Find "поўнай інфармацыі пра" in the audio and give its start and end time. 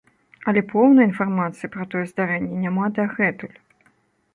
0.71-1.87